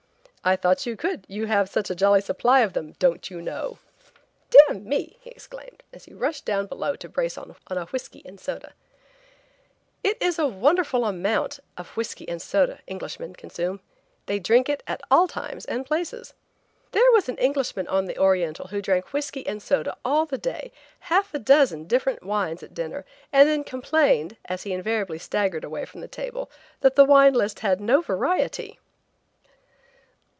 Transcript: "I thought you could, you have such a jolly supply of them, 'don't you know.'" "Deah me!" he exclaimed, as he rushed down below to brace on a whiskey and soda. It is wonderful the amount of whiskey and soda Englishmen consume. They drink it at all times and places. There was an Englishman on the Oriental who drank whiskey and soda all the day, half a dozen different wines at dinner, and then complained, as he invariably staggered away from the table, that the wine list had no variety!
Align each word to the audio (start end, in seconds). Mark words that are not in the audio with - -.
"I 0.43 0.55
thought 0.55 0.87
you 0.87 0.97
could, 0.97 1.23
you 1.29 1.45
have 1.45 1.69
such 1.69 1.91
a 1.91 1.95
jolly 1.95 2.19
supply 2.19 2.61
of 2.61 2.73
them, 2.73 2.93
'don't 2.93 3.29
you 3.29 3.43
know.'" 3.43 3.77
"Deah 4.49 4.73
me!" 4.79 5.19
he 5.21 5.29
exclaimed, 5.29 5.83
as 5.93 6.05
he 6.05 6.15
rushed 6.15 6.45
down 6.45 6.65
below 6.65 6.95
to 6.95 7.07
brace 7.07 7.37
on 7.37 7.55
a 7.69 7.85
whiskey 7.85 8.23
and 8.25 8.39
soda. 8.39 8.73
It 10.03 10.19
is 10.19 10.39
wonderful 10.39 11.01
the 11.01 11.09
amount 11.09 11.59
of 11.77 11.89
whiskey 11.95 12.27
and 12.27 12.41
soda 12.41 12.79
Englishmen 12.87 13.35
consume. 13.35 13.81
They 14.25 14.39
drink 14.39 14.67
it 14.67 14.81
at 14.87 15.03
all 15.11 15.27
times 15.27 15.63
and 15.65 15.85
places. 15.85 16.33
There 16.91 17.11
was 17.11 17.29
an 17.29 17.37
Englishman 17.37 17.87
on 17.87 18.05
the 18.05 18.17
Oriental 18.17 18.69
who 18.69 18.81
drank 18.81 19.13
whiskey 19.13 19.45
and 19.45 19.61
soda 19.61 19.95
all 20.03 20.25
the 20.25 20.39
day, 20.39 20.71
half 21.01 21.35
a 21.35 21.39
dozen 21.39 21.85
different 21.85 22.23
wines 22.23 22.63
at 22.63 22.73
dinner, 22.73 23.05
and 23.31 23.47
then 23.47 23.63
complained, 23.63 24.37
as 24.45 24.63
he 24.63 24.73
invariably 24.73 25.19
staggered 25.19 25.63
away 25.63 25.85
from 25.85 26.01
the 26.01 26.07
table, 26.07 26.49
that 26.79 26.95
the 26.95 27.05
wine 27.05 27.35
list 27.35 27.59
had 27.59 27.79
no 27.79 28.01
variety! 28.01 28.79